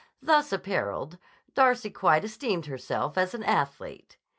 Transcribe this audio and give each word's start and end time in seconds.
Thus 0.19 0.51
appareled, 0.51 1.19
Darcy 1.53 1.91
quite 1.91 2.23
esteemed 2.23 2.65
herself 2.65 3.19
as 3.19 3.35
an 3.35 3.43
athlete. 3.43 4.17